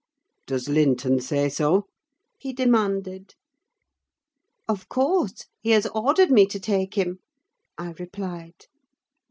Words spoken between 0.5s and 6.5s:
Linton say so?" he demanded. "Of course—he has ordered me